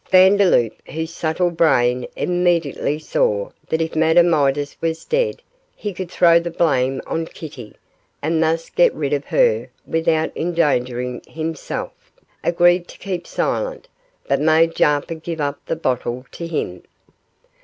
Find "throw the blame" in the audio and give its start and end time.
6.09-7.03